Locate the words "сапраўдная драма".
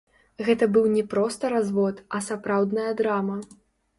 2.29-3.37